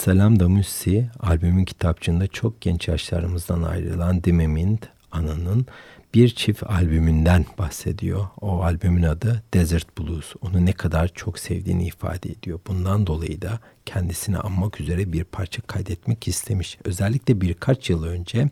Abdüsselam 0.05 0.39
Damussi 0.39 1.09
albümün 1.19 1.65
kitapçığında 1.65 2.27
çok 2.27 2.61
genç 2.61 2.87
yaşlarımızdan 2.87 3.63
ayrılan 3.63 4.23
Dimemind 4.23 4.77
Ana'nın 5.11 5.65
bir 6.13 6.29
çift 6.29 6.63
albümünden 6.63 7.45
bahsediyor. 7.57 8.27
O 8.41 8.61
albümün 8.61 9.03
adı 9.03 9.43
Desert 9.53 9.97
Blues. 9.97 10.33
Onu 10.41 10.65
ne 10.65 10.73
kadar 10.73 11.07
çok 11.07 11.39
sevdiğini 11.39 11.87
ifade 11.87 12.29
ediyor. 12.29 12.59
Bundan 12.67 13.07
dolayı 13.07 13.41
da 13.41 13.59
kendisini 13.85 14.37
anmak 14.37 14.81
üzere 14.81 15.13
bir 15.13 15.23
parça 15.23 15.61
kaydetmek 15.61 16.27
istemiş. 16.27 16.77
Özellikle 16.83 17.41
birkaç 17.41 17.89
yıl 17.89 18.03
önce 18.03 18.49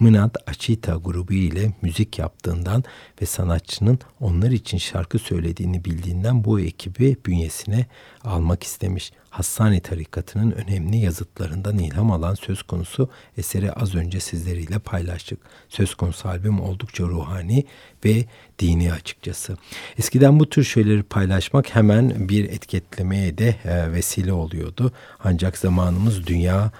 Mınat 0.00 0.36
Achita 0.46 0.94
grubu 0.94 1.32
ile 1.32 1.72
müzik 1.82 2.18
yaptığından 2.18 2.84
ve 3.22 3.26
sanatçının 3.26 3.98
onlar 4.20 4.50
için 4.50 4.78
şarkı 4.78 5.18
söylediğini 5.18 5.84
bildiğinden 5.84 6.44
bu 6.44 6.60
ekibi 6.60 7.16
bünyesine 7.26 7.86
almak 8.24 8.62
istemiş. 8.62 9.12
Hassani 9.30 9.80
tarikatının 9.80 10.50
önemli 10.50 10.96
yazıtlarından 10.96 11.78
ilham 11.78 12.10
alan 12.10 12.34
söz 12.34 12.62
konusu 12.62 13.10
eseri 13.38 13.72
az 13.72 13.94
önce 13.94 14.20
sizleriyle 14.20 14.78
paylaştık. 14.78 15.38
Söz 15.68 15.94
konusu 15.94 16.28
albüm 16.28 16.60
oldukça 16.60 17.04
ruhani 17.04 17.64
ve 18.04 18.24
dini 18.58 18.92
açıkçası. 18.92 19.56
Eskiden 19.98 20.40
bu 20.40 20.48
tür 20.48 20.64
şeyleri 20.64 21.02
paylaşmak 21.02 21.74
hemen 21.74 22.28
bir 22.28 22.44
etiketlemeye 22.44 23.38
de 23.38 23.56
e, 23.64 23.92
vesile 23.92 24.32
oluyordu. 24.32 24.92
Ancak 25.24 25.58
zamanımız 25.58 26.26
dünya 26.26 26.70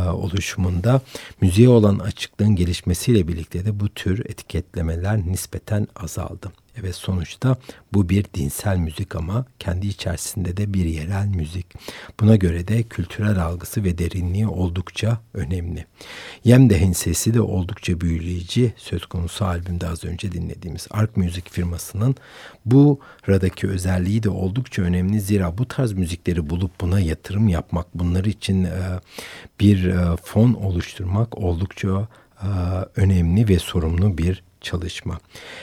oluşumunda 0.00 1.00
müziğe 1.40 1.68
olan 1.68 1.98
açıklığın 1.98 2.56
gelişmesiyle 2.56 3.28
birlikte 3.28 3.64
de 3.64 3.80
bu 3.80 3.88
tür 3.88 4.30
etiketlemeler 4.30 5.16
nispeten 5.18 5.88
azaldı. 5.96 6.52
Evet 6.80 6.94
sonuçta 6.94 7.56
bu 7.92 8.08
bir 8.08 8.24
dinsel 8.34 8.76
müzik 8.76 9.16
ama 9.16 9.44
kendi 9.58 9.86
içerisinde 9.86 10.56
de 10.56 10.74
bir 10.74 10.84
yerel 10.84 11.26
müzik. 11.26 11.66
Buna 12.20 12.36
göre 12.36 12.68
de 12.68 12.82
kültürel 12.82 13.44
algısı 13.44 13.84
ve 13.84 13.98
derinliği 13.98 14.46
oldukça 14.46 15.18
önemli. 15.34 15.86
Yemdeh'in 16.44 16.92
sesi 16.92 17.34
de 17.34 17.40
oldukça 17.40 18.00
büyüleyici 18.00 18.74
söz 18.76 19.06
konusu 19.06 19.44
albümde 19.44 19.88
az 19.88 20.04
önce 20.04 20.32
dinlediğimiz 20.32 20.86
Ark 20.90 21.16
Müzik 21.16 21.50
firmasının 21.50 22.16
bu 22.66 23.00
radaki 23.28 23.68
özelliği 23.68 24.22
de 24.22 24.30
oldukça 24.30 24.82
önemli. 24.82 25.20
Zira 25.20 25.58
bu 25.58 25.68
tarz 25.68 25.92
müzikleri 25.92 26.50
bulup 26.50 26.80
buna 26.80 27.00
yatırım 27.00 27.48
yapmak, 27.48 27.86
bunlar 27.94 28.24
için 28.24 28.68
bir 29.60 29.94
fon 30.22 30.54
oluşturmak 30.54 31.38
oldukça 31.38 32.08
önemli 32.96 33.48
ve 33.48 33.58
sorumlu 33.58 34.18
bir 34.18 34.42
çalışma. 34.62 35.18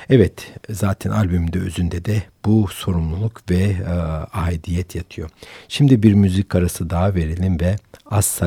Evet 0.09 0.53
zaten 0.69 1.09
albümde 1.09 1.59
özünde 1.59 2.05
de 2.05 2.23
bu 2.45 2.67
sorumluluk 2.67 3.51
ve 3.51 3.55
e, 3.55 3.93
aidiyet 4.37 4.95
yatıyor. 4.95 5.29
Şimdi 5.67 6.03
bir 6.03 6.13
müzik 6.13 6.55
arası 6.55 6.89
daha 6.89 7.15
verelim 7.15 7.59
ve 7.59 7.75
As 8.05 8.41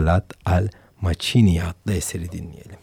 Al 0.44 0.68
Macini 1.00 1.62
adlı 1.62 1.92
eseri 1.92 2.32
dinleyelim. 2.32 2.78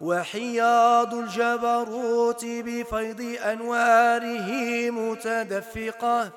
وحياض 0.00 1.14
الجبروت 1.14 2.44
بفيض 2.44 3.36
أنواره 3.44 4.50
متدفقه 4.90 6.30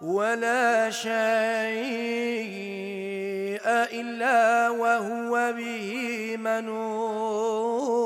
ولا 0.00 0.90
شيء 0.90 1.10
إلا 4.00 4.68
وهو 4.68 5.52
به 5.52 6.36
منوط 6.38 7.96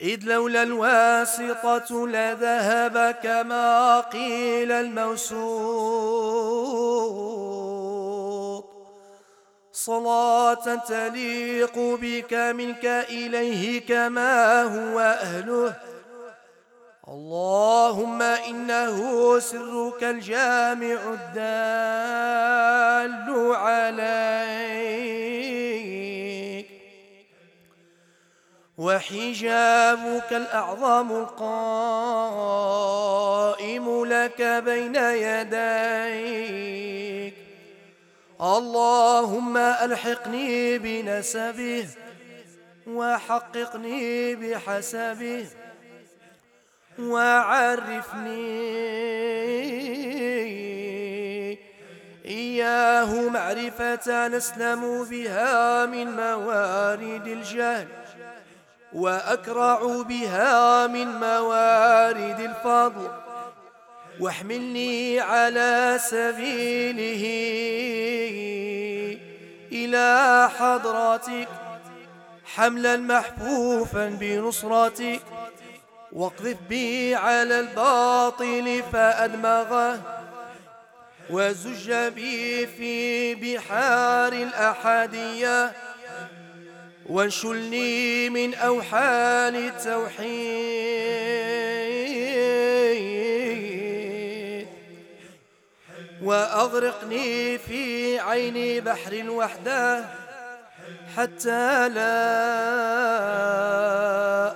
إذ 0.00 0.20
لولا 0.24 0.62
الواسطة 0.62 2.08
لذهب 2.08 3.14
كما 3.22 4.00
قيل 4.00 4.72
الموسوط. 4.72 6.24
صلاة 9.72 10.74
تليق 10.74 11.78
بك 11.78 12.34
منك 12.34 12.84
إليه 13.08 13.86
كما 13.86 14.62
هو 14.62 15.00
أهله. 15.00 15.74
اللهم 17.08 18.22
إنه 18.22 19.38
سرك 19.38 20.04
الجامع 20.04 20.98
الدال 21.12 21.54
عليك. 23.54 24.64
وحجابك 28.84 30.30
الأعظم 30.32 31.08
القائم 31.10 32.44
لك 34.04 34.42
بين 34.42 34.94
يديك. 35.26 36.54
اللهم 38.40 39.56
ألحقني 39.56 40.78
بنسبه 40.78 41.88
وحققني 42.86 44.34
بحسبه 44.34 45.46
وعرفني 46.98 48.74
إياه 52.24 53.28
معرفة 53.28 54.28
نسلم 54.28 55.04
بها 55.04 55.86
من 55.86 56.16
موارد 56.16 57.26
الجهل. 57.26 58.03
وأكرع 58.94 60.02
بها 60.08 60.86
من 60.86 61.06
موارد 61.06 62.40
الفضل. 62.40 63.08
واحملني 64.20 65.20
على 65.20 65.98
سبيله 66.10 67.24
إلى 69.72 70.50
حضرتك. 70.58 71.48
حملا 72.44 72.96
محفوفا 72.96 74.06
بنصرتك. 74.06 75.20
واقذف 76.12 76.56
بي 76.68 77.14
على 77.14 77.60
الباطل 77.60 78.82
فأدمغه. 78.92 80.00
وزج 81.30 81.92
بي 81.92 82.66
في 82.66 83.34
بحار 83.34 84.32
الأحدية. 84.32 85.72
وانشلني 87.08 88.30
من 88.30 88.54
أوحال 88.54 89.56
التوحيد. 89.56 91.24
وأغرقني 96.22 97.58
في 97.58 98.18
عين 98.18 98.84
بحر 98.84 99.12
الوحدة 99.12 100.04
حتى 101.16 101.88
لا 101.88 102.24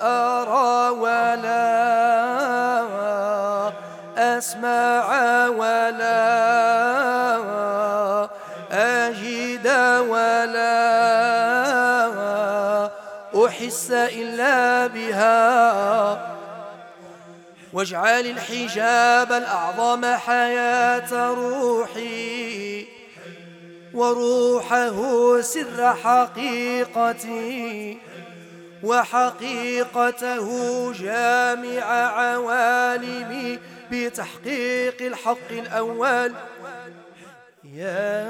أرى 0.02 0.88
ولا 0.90 1.78
أسمع 4.38 5.48
ولا 5.48 6.87
أحس 13.78 13.90
إلا 13.90 14.86
بها. 14.86 16.36
واجعل 17.72 18.26
الحجاب 18.26 19.32
الأعظم 19.32 20.04
حياة 20.04 21.34
روحي 21.34 22.86
وروحه 23.94 24.96
سر 25.40 25.94
حقيقتي 25.94 27.98
وحقيقته 28.82 30.46
جامع 30.92 31.84
عوالمي 32.20 33.58
بتحقيق 33.92 35.02
الحق 35.02 35.50
الأول. 35.50 36.32
يا 37.64 38.28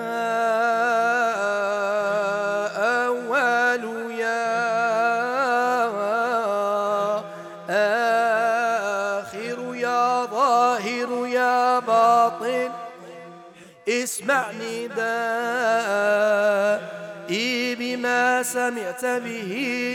اسمع 14.18 14.50
ندائي 14.50 14.94
بما 17.74 18.42
سمعت 18.42 19.04
به 19.04 19.52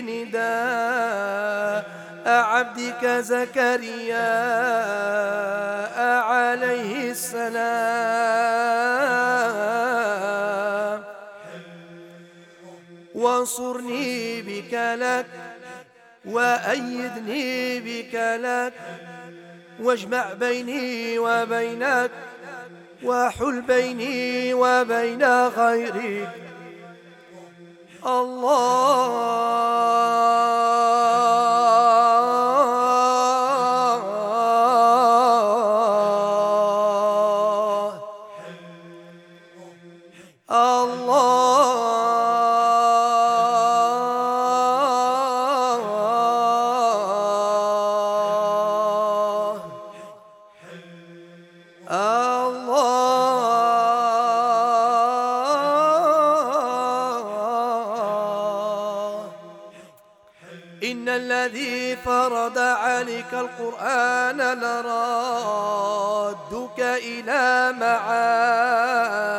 نداء 0.08 1.86
عبدك 2.26 3.06
زكريا 3.06 4.32
عليه 6.22 7.12
السلام. 7.12 7.54
وانصرني 13.16 14.42
بك 14.42 14.74
لك 14.74 15.26
وأيدني 16.26 17.80
بك 17.80 18.16
لك 18.16 18.74
واجمع 19.80 20.34
بيني 20.34 21.20
وبينك 21.20 22.12
وحل 23.06 23.62
بيني 23.62 24.54
وبين 24.54 25.24
غيرك 25.47 26.30
الله. 28.06 29.14
لرادك 64.54 66.30
إلى 66.80 67.74
معاد؟ 67.80 69.34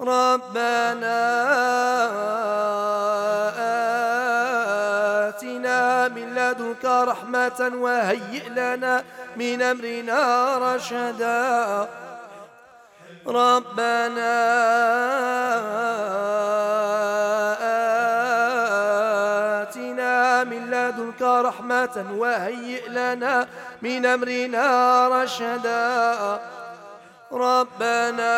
ربنا 0.00 1.22
آتنا 5.28 6.08
من 6.08 6.34
لدنك 6.34 6.84
رحمة 6.84 7.72
وهيئ 7.74 8.48
لنا 8.48 9.04
من 9.36 9.62
أمرنا 9.62 10.58
رشدا. 10.58 11.88
ربنا 13.26 14.42
رحمة 21.42 21.96
وهيئ 22.16 22.88
لنا 22.88 23.46
من 23.82 24.06
أمرنا 24.06 24.66
رشدا. 25.08 26.38
ربنا 27.32 28.36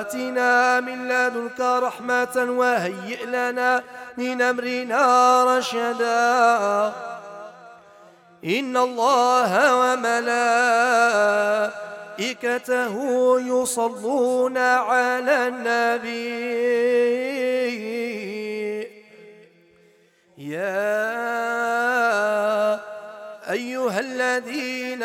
آتنا 0.00 0.80
من 0.80 1.08
لدنك 1.08 1.60
رحمة 1.60 2.36
وهيئ 2.36 3.26
لنا 3.26 3.82
من 4.16 4.42
أمرنا 4.42 5.04
رشدا. 5.44 6.92
إن 8.44 8.76
الله 8.76 9.52
وملائكته 12.20 12.94
يصلون 13.40 14.58
على 14.58 15.48
النبي. 15.48 17.31
يا 20.41 20.97
أيها 23.51 23.99
الذين 23.99 25.03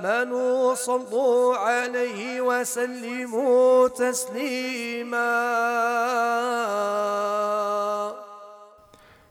آمنوا 0.00 0.74
صلوا 0.74 1.56
عليه 1.56 2.40
وسلموا 2.40 3.88
تسليما 3.88 5.34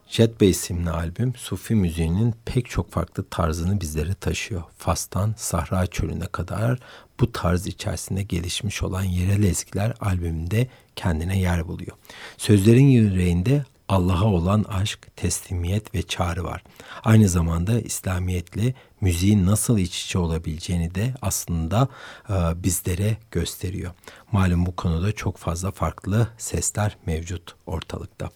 Jet 0.08 0.40
Bey 0.40 0.50
isimli 0.50 0.90
albüm 0.90 1.34
Sufi 1.36 1.74
müziğinin 1.74 2.34
pek 2.44 2.70
çok 2.70 2.92
farklı 2.92 3.24
tarzını 3.24 3.80
bizlere 3.80 4.14
taşıyor. 4.14 4.62
Fas'tan 4.78 5.34
Sahra 5.36 5.86
Çölü'ne 5.86 6.26
kadar 6.26 6.78
bu 7.20 7.32
tarz 7.32 7.66
içerisinde 7.66 8.22
gelişmiş 8.22 8.82
olan 8.82 9.02
yerel 9.02 9.42
ezgiler 9.42 9.94
albümünde 10.00 10.68
kendine 10.96 11.38
yer 11.38 11.68
buluyor. 11.68 11.96
Sözlerin 12.36 12.86
yüreğinde 12.86 13.64
Allah'a 13.89 14.25
olan 14.25 14.63
aşk, 14.63 15.15
teslimiyet 15.15 15.95
ve 15.95 16.01
çağrı 16.01 16.43
var. 16.43 16.63
Aynı 17.03 17.29
zamanda 17.29 17.79
İslamiyetle 17.79 18.73
müziğin 19.01 19.45
nasıl 19.45 19.77
iç 19.77 20.05
içe 20.05 20.19
olabileceğini 20.19 20.95
de 20.95 21.13
aslında 21.21 21.87
e, 22.29 22.33
bizlere 22.63 23.17
gösteriyor. 23.31 23.91
Malum 24.31 24.65
bu 24.65 24.75
konuda 24.75 25.11
çok 25.11 25.37
fazla 25.37 25.71
farklı 25.71 26.27
sesler 26.37 26.97
mevcut 27.05 27.55
ortalıkta. 27.65 28.29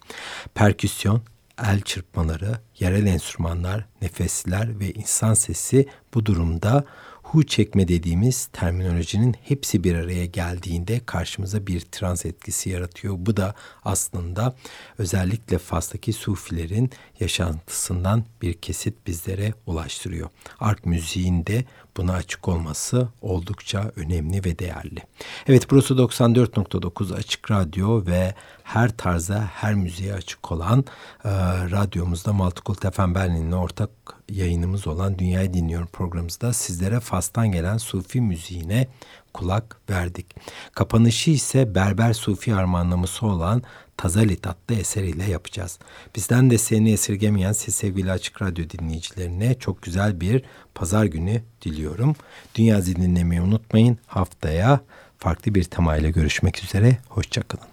Perküsyon, 0.54 1.22
el 1.64 1.82
çırpmaları, 1.82 2.60
yerel 2.80 3.06
enstrümanlar, 3.06 3.86
nefesler 4.01 4.80
ve 4.80 4.91
insan 4.91 5.34
sesi 5.34 5.88
bu 6.14 6.26
durumda 6.26 6.86
hu 7.34 7.44
çekme 7.44 7.88
dediğimiz 7.88 8.46
terminolojinin 8.46 9.36
hepsi 9.44 9.84
bir 9.84 9.96
araya 9.96 10.26
geldiğinde 10.26 11.02
karşımıza 11.06 11.68
bir 11.68 11.80
trans 11.80 12.26
etkisi 12.26 12.70
yaratıyor. 12.70 13.16
Bu 13.18 13.38
da 13.38 13.56
aslında 13.86 14.56
özellikle 14.98 15.58
Fas'taki 15.58 16.14
Sufilerin 16.14 16.92
yaşantısından 17.20 18.24
bir 18.42 18.54
kesit 18.54 19.08
bizlere 19.08 19.54
ulaştırıyor. 19.66 20.30
Ark 20.60 20.86
müziğinde 20.86 21.66
buna 21.98 22.14
açık 22.14 22.48
olması 22.48 23.08
oldukça 23.22 23.92
önemli 23.96 24.46
ve 24.46 24.60
değerli. 24.60 25.00
Evet 25.48 25.72
burası 25.72 25.94
94.9 25.94 27.16
Açık 27.16 27.52
Radyo 27.52 28.06
ve 28.06 28.34
her 28.64 28.98
tarza, 28.98 29.50
her 29.54 29.74
müziğe 29.74 30.14
açık 30.14 30.52
olan 30.52 30.86
e, 31.24 31.30
radyomuzda 31.72 32.34
Multicult 32.34 32.96
FM 32.96 33.16
Berlin'le 33.16 33.52
ortak 33.52 33.90
yayınımız 34.30 34.88
olan 34.88 35.20
Dünyayı 35.20 35.54
Dinliyorum 35.54 35.88
programımızda 35.88 36.54
sizlere 36.54 36.99
Fas'tan 36.99 37.51
gelen 37.51 37.78
Sufi 37.78 38.22
müziğine 38.22 38.88
kulak 39.34 39.80
verdik. 39.89 40.26
Kapanışı 40.74 41.32
ise 41.32 41.76
Berber 41.76 42.14
Sufi 42.14 42.56
armağanlaması 42.56 43.26
olan 43.26 43.64
Tazalit 43.97 44.47
adlı 44.47 44.76
eseriyle 44.76 45.24
yapacağız. 45.24 45.80
Bizden 46.16 46.49
de 46.49 46.58
seni 46.58 46.91
esirgemeyen 46.91 47.51
siz 47.51 47.76
sevgili 47.76 48.12
Açık 48.12 48.41
Radyo 48.41 48.66
dinleyicilerine 48.70 49.54
çok 49.60 49.82
güzel 49.82 50.22
bir 50.22 50.43
pazar 50.76 51.06
günü 51.06 51.41
diliyorum. 51.62 52.16
Dünya 52.56 52.86
dinlemeyi 52.86 53.41
unutmayın. 53.41 53.97
Haftaya 54.08 54.80
farklı 55.18 55.56
bir 55.56 55.64
temayla 55.64 56.10
görüşmek 56.10 56.64
üzere. 56.64 56.97
Hoşçakalın. 57.10 57.72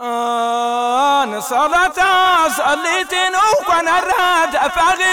أنا 0.00 1.40
صلاة 1.40 2.48
صليت 2.48 3.12
وأنا 3.68 4.00
راد 4.00 4.56
أفاغي 4.56 5.04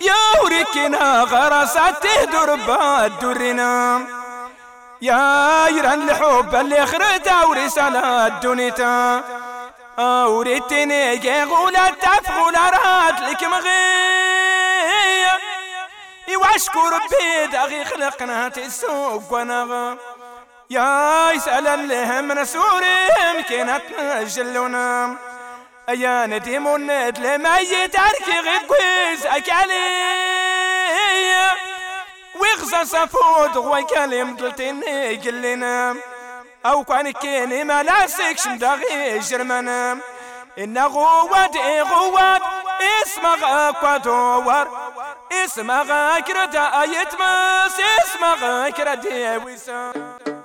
يا 0.00 0.42
وركنا 0.42 1.20
غرست 1.20 2.06
درب 2.32 2.70
الدرنا 2.80 4.06
يا 5.02 5.66
يران 5.68 6.10
الحب 6.10 6.54
اللي 6.54 6.86
خرتا 6.86 7.44
ورسالة 7.44 8.28
دونيتا 8.28 9.22
وريتني 9.98 11.44
غولا 11.44 11.90
تفغولا 11.90 12.70
راد 12.70 13.20
لك 13.20 13.44
مغي 13.44 14.16
واشكر 16.36 17.00
بيد 17.10 17.54
أغي 17.54 17.84
خلقنا 17.84 18.48
تسوق 18.48 19.32
ونغا 19.32 19.96
يا 20.70 21.38
سلام 21.38 21.86
لهم 21.86 22.32
نسورهم 22.32 23.40
كانت 23.48 23.82
نجلونا 23.98 25.16
يا 25.88 26.26
نديم 26.26 26.74
الند 26.74 27.18
لما 27.18 27.58
يترك 27.58 28.28
غير 28.28 28.58
كويس 28.68 29.26
أكالي 29.26 29.86
ويغزى 32.40 32.84
صفود 32.84 33.56
وكلم 33.56 34.36
قلتني 34.36 35.16
قلنا 35.16 35.96
أو 36.66 36.84
كان 36.84 37.10
كيني 37.10 37.64
ملاسك 37.64 38.38
شمدغي 38.38 39.18
جرمنا. 39.18 39.98
إن 40.58 40.78
اسم 40.78 41.56
إيه 41.56 41.82
غوات 41.82 42.42
اسم 43.02 43.26
أكوادور 43.44 44.68
إسمغ 45.44 45.92
أكرد 46.18 46.56
اسم 46.56 47.80
إسمغ 47.80 48.68
أكرد 48.68 49.06
ويسام 49.44 50.35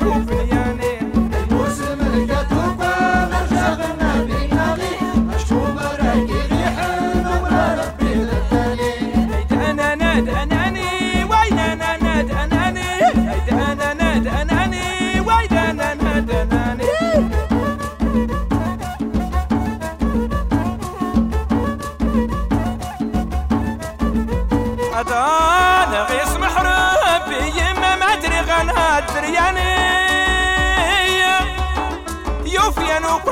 Thank 0.00 0.30
you. 0.30 0.37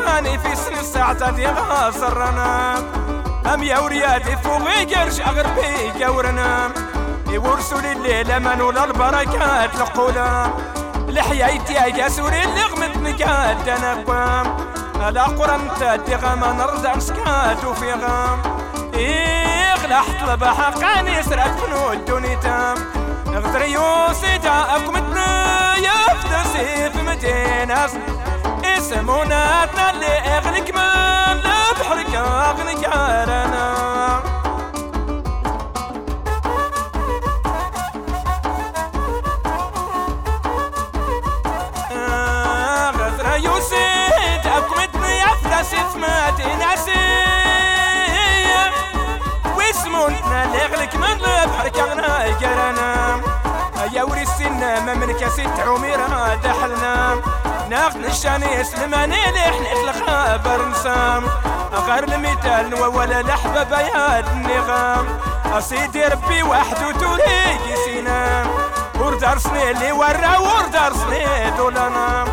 ماني 0.07 0.39
في 0.39 0.57
سن 0.57 0.79
الساعة 0.79 1.31
ديما 1.31 1.61
غاصرنا 1.61 2.79
أم 3.55 3.63
يا 3.63 3.79
وريادي 3.79 4.37
فوقي 4.37 4.85
كرش 4.87 5.21
أغربي 5.21 5.93
كورنا 5.99 6.71
يورسوا 7.31 7.81
لي 7.81 7.93
الليلة 7.93 8.37
أمان 8.37 8.61
ولا 8.61 8.85
البركات 8.85 9.75
القولة 9.75 10.51
لحيايتي 11.09 11.73
يا 11.75 12.09
سوري 12.09 12.45
اللي 12.45 12.63
غمت 12.63 12.97
نكاد 12.97 13.69
أنا 13.69 13.95
قوام 14.07 14.57
ألا 15.09 15.23
قرم 15.23 15.69
تادي 15.81 16.15
غام 16.15 16.45
نرزع 16.45 16.95
مسكات 16.95 17.65
وفي 17.65 17.93
غام. 17.93 18.43
إيه 18.95 19.75
غلحت 19.75 20.29
لبحا 20.29 20.71
قاني 20.71 21.23
سرات 21.23 21.61
فنو 21.61 21.93
الدوني 21.93 22.37
تام. 22.37 22.77
غدريوسي 23.29 24.37
اقمتنا 24.47 25.75
يفتسي 25.77 26.91
في 26.91 27.03
مدينة. 27.03 27.87
سموناتنا 28.91 29.91
اللي 29.91 30.07
اغنك 30.07 30.71
من 30.71 30.81
البحر 30.81 31.99
اغنك 32.17 32.85
عارنا 32.85 33.77
آه، 41.93 42.91
غزرة 42.91 43.37
يوسيد 43.37 44.47
اقمتني 44.47 45.25
افرسي 45.25 45.77
سمعتي 45.95 46.55
ناسي 46.57 46.93
واسمونتنا 49.57 50.45
اللي 50.45 50.65
اغنك 50.65 50.95
من 50.97 51.05
البحر 51.05 51.71
اغنا 51.81 52.25
يقرنا 52.27 53.21
يا 53.93 54.03
وري 54.03 54.23
السنة 54.23 54.81
ما 54.85 54.95
منك 54.95 55.29
ست 55.29 55.61
عميرها 55.67 56.35
دحلنا 56.35 57.17
ناخد 57.71 58.05
الشميس 58.05 58.75
لماني 58.79 59.17
لحليت 59.17 59.89
الخبر 59.89 60.69
نسام 60.69 61.25
غير 61.87 62.05
المثال 62.05 62.75
ولا 62.75 63.23
لحبة 63.23 63.81
يا 63.81 64.21
النغام. 64.21 65.07
أسيدي 65.59 66.05
ربي 66.05 66.43
واحد 66.43 66.77
وتوليك 66.85 67.61
سينام 67.85 68.47
وردار 69.01 69.39
اللي 69.71 69.93
ورا 69.93 70.39
وردار 70.39 70.93
سني 70.93 71.51
دولنا 71.57 72.25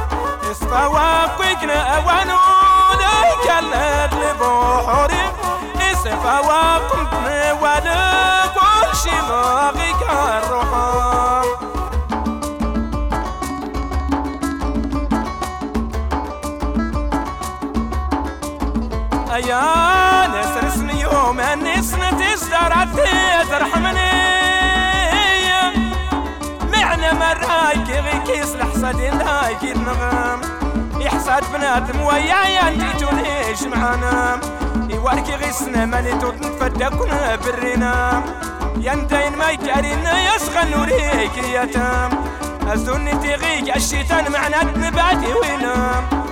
استوى 0.51 1.29
كنا 1.61 1.95
أوانو 1.95 2.37
لكلت 2.99 4.13
لبوحوري. 4.13 5.31
اسفا 5.91 6.41
كنت 6.91 7.13
نوالك 7.13 8.53
كل 8.53 8.97
شي 8.97 9.21
ما 9.29 9.71
ايا 19.33 20.27
ناس 20.27 20.63
رسمي 20.63 21.01
يوم 21.01 21.39
الناس 21.39 21.93
نتجدر 21.93 22.71
ترحمني. 23.49 24.11
معنى 26.71 27.11
مرايك 27.13 27.89
غي 27.89 28.19
كيس 28.19 28.55
لحصد 28.55 29.01
لايك 29.01 29.63
النغم. 29.63 30.41
يحصد 30.99 31.43
بنادم 31.53 32.01
ويايا 32.01 32.69
نجيتو 32.69 33.09
ليش 33.15 33.63
معانا 33.63 34.39
يواركي 34.89 35.35
غي 35.35 35.51
سنة 35.51 35.85
ماني 35.85 36.11
توت 36.11 36.35
نتفدى 36.35 36.89
يا 36.89 37.35
يندين 38.77 39.37
ما 39.37 39.49
يكارينا 39.49 40.35
يشغل 40.35 40.71
نوريك 40.71 41.37
يا 41.37 41.65
تام. 41.65 42.09
تغيك 43.11 43.77
الشيطان 43.77 44.31
معنا 44.31 44.63
نباتي 44.63 45.33
وينام. 45.33 46.22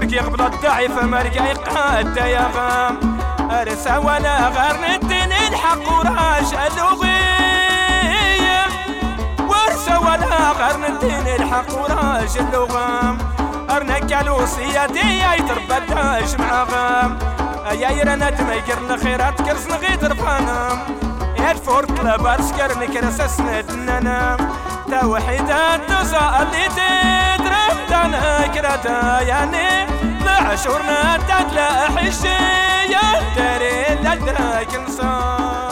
وركي 0.00 0.18
غبطة 0.18 0.86
فما 0.88 1.22
رجع 1.22 1.44
يقاد 1.46 2.16
يا 2.16 2.50
غام. 2.56 3.18
أرسى 3.50 3.96
ولا 3.96 4.48
غير 4.48 4.76
نتين 4.96 5.32
الحق 5.32 5.92
وراش 5.92 6.52
اللغية 6.66 8.62
وارسى 9.48 9.96
ولا 9.96 10.50
غير 10.52 10.76
نتين 10.90 11.26
الحق 11.34 11.70
وراش 11.82 12.36
اللغام 12.36 13.18
أرنك 13.70 14.12
الوصية 14.12 14.86
دي 14.86 15.18
يتربى 15.38 15.86
داش 15.94 16.34
مع 16.34 16.62
غام. 16.64 17.18
يا 17.80 17.90
يرانا 17.90 18.30
تميكر 18.30 18.78
الخيرات 18.94 19.42
كرس 19.42 19.66
نغيد 19.66 20.04
ربانام 20.04 20.78
الفور 21.50 21.84
كلابارس 21.84 22.52
كرني 22.52 22.86
كرس 22.86 23.40
نكرس 23.40 23.70
نام 23.70 24.36
تا 24.90 25.04
وحيدات 25.06 25.90
نزا 25.90 26.42
اللي 26.42 26.68
تدرب 26.68 27.76
تانا 27.88 28.46
كراتا 28.46 29.20
يعني 29.20 29.89
عشورنا 30.40 31.16
تتلاحشية 31.16 33.00
تريد 33.36 34.06
الدراك 34.06 34.74
نصار 34.88 35.69